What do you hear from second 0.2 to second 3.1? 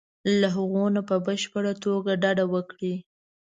له هغو نه په بشپړه توګه ډډه وکړي.